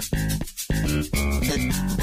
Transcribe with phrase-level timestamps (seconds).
[0.00, 2.01] Thank you.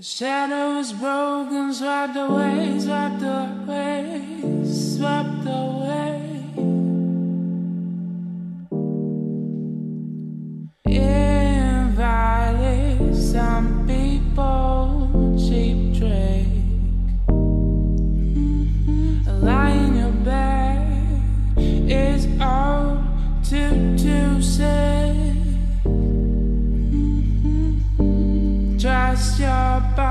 [0.00, 6.09] The shadow is broken, swept away, swept away, swept away.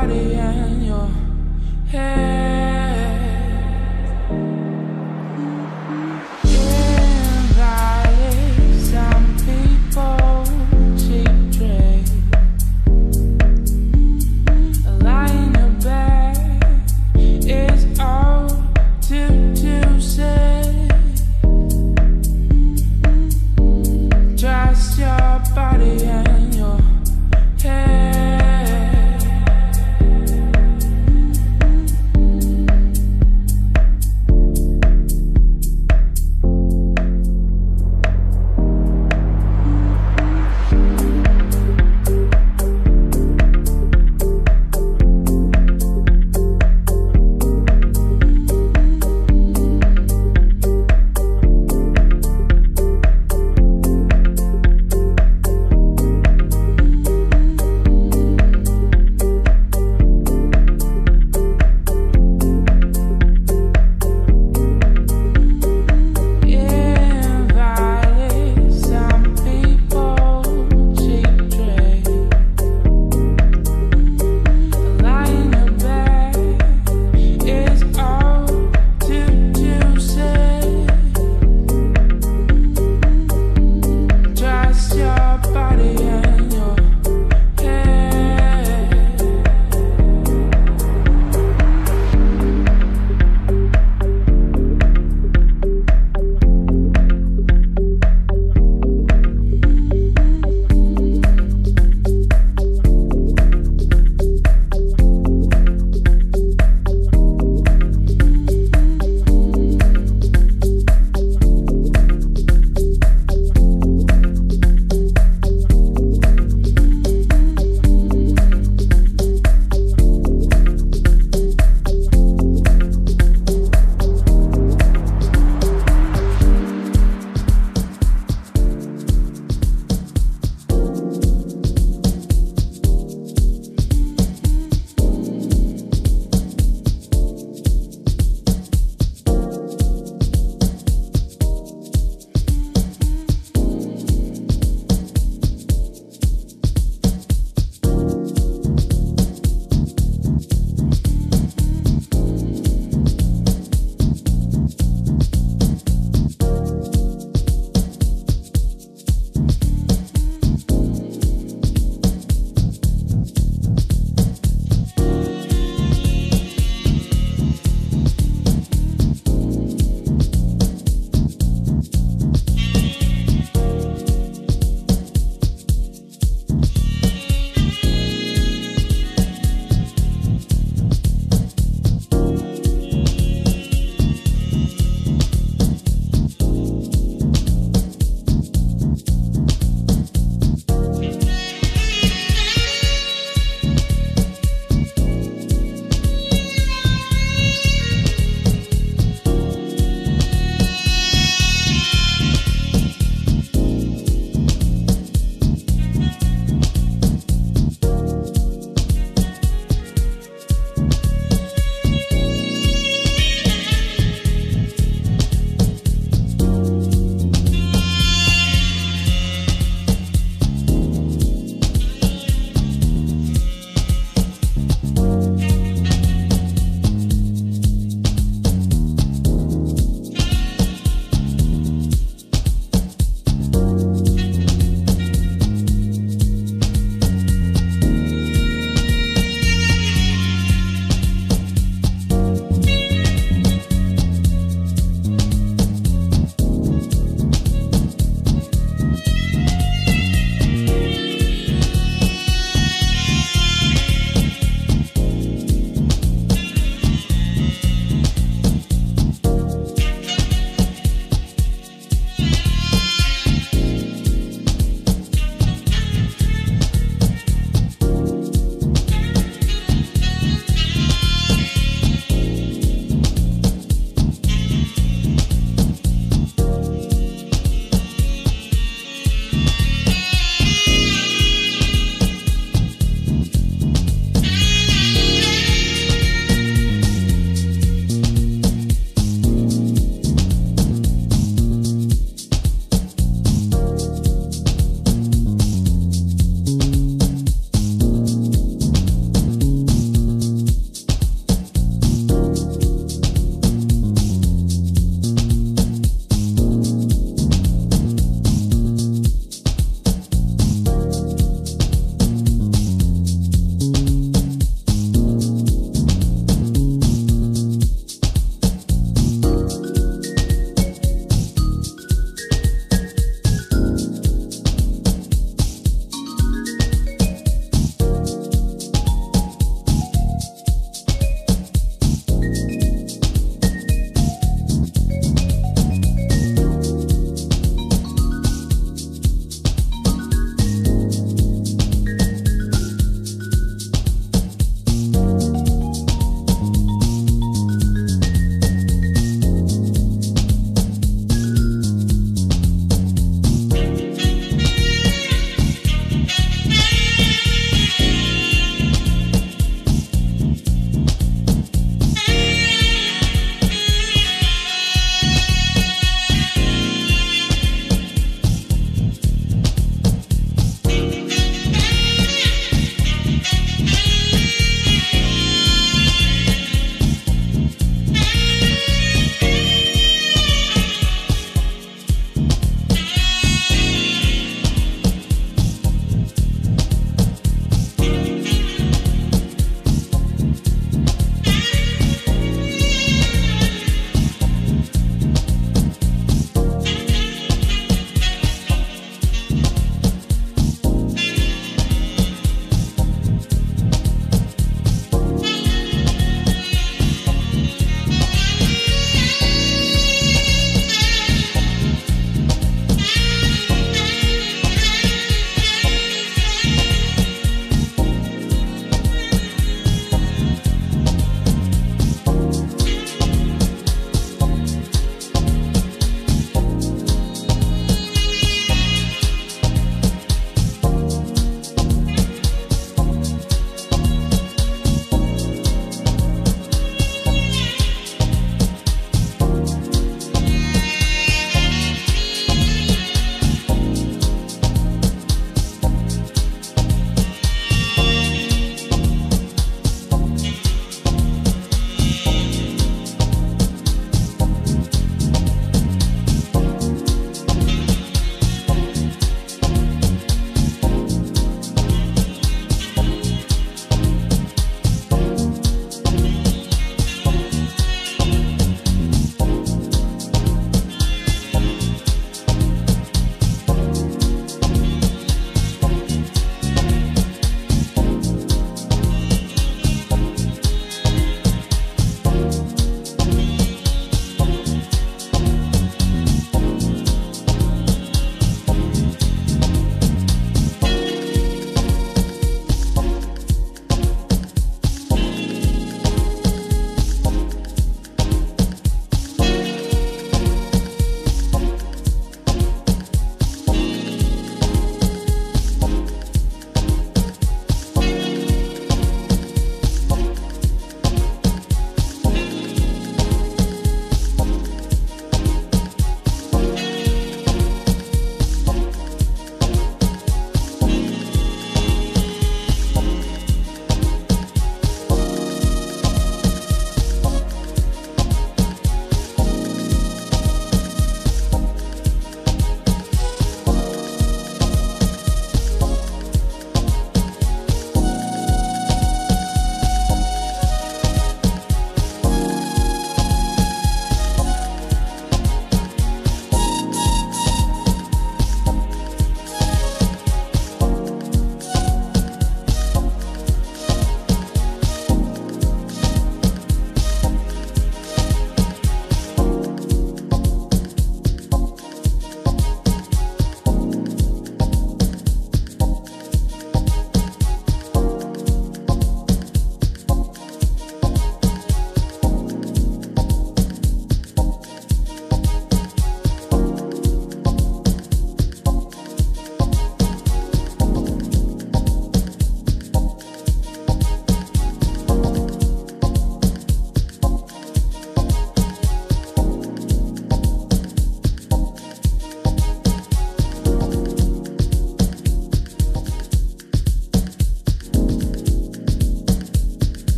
[0.00, 1.08] body and your
[1.90, 2.27] head.